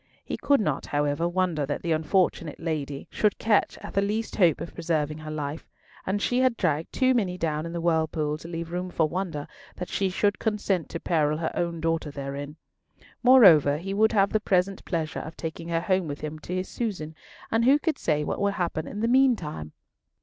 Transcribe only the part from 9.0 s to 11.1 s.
wonder that she should consent to